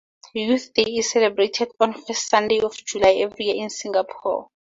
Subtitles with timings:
[0.33, 4.47] Youth Day is celebrated on first Sunday of July every year in Singapore.